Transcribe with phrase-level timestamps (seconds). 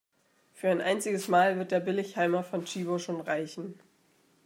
[0.55, 3.75] Für ein einziges Mal wird der Billigheimer von Tchibo schon reichen.